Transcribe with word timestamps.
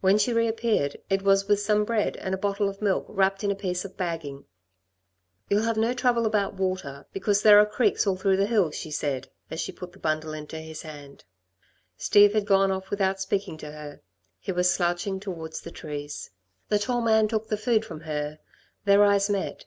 When 0.00 0.16
she 0.16 0.32
reappeared, 0.32 0.96
it 1.10 1.20
was 1.20 1.46
with 1.46 1.60
some 1.60 1.84
bread 1.84 2.16
and 2.16 2.32
a 2.34 2.38
bottle 2.38 2.70
of 2.70 2.80
milk 2.80 3.04
wrapped 3.06 3.44
in 3.44 3.50
a 3.50 3.54
piece 3.54 3.84
of 3.84 3.98
bagging. 3.98 4.46
"You'll 5.50 5.64
have 5.64 5.76
no 5.76 5.92
trouble 5.92 6.24
about 6.24 6.54
water, 6.54 7.06
because 7.12 7.42
there 7.42 7.58
are 7.58 7.66
creeks 7.66 8.06
all 8.06 8.16
through 8.16 8.38
the 8.38 8.46
hills," 8.46 8.74
she 8.76 8.90
said, 8.90 9.28
as 9.50 9.60
she 9.60 9.70
put 9.70 9.92
the 9.92 9.98
bundle 9.98 10.32
into 10.32 10.58
his 10.58 10.80
hand. 10.80 11.24
Steve 11.98 12.32
had 12.32 12.46
gone 12.46 12.70
off 12.72 12.88
without 12.88 13.20
speaking 13.20 13.58
to 13.58 13.70
her. 13.72 14.00
He 14.40 14.52
was 14.52 14.70
slouching 14.72 15.20
towards 15.20 15.60
the 15.60 15.70
trees. 15.70 16.30
The 16.70 16.78
tall 16.78 17.02
man 17.02 17.28
took 17.28 17.48
the 17.48 17.58
food 17.58 17.84
from 17.84 18.00
her. 18.00 18.38
Their 18.86 19.04
eyes 19.04 19.28
met. 19.28 19.66